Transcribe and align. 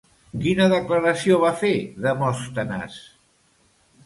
Quina 0.45 0.65
declaració 0.71 1.37
va 1.43 1.51
fer 1.59 1.71
Demòstenes? 2.07 2.97